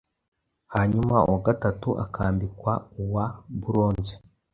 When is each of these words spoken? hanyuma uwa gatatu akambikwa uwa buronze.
hanyuma 0.73 1.15
uwa 1.27 1.39
gatatu 1.47 1.89
akambikwa 2.05 2.73
uwa 3.01 3.25
buronze. 3.61 4.15